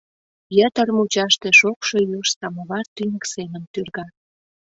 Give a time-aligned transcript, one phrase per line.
[0.57, 4.05] Йытыр мучаште шокшо юж самовар тӱньык семын тӱрга.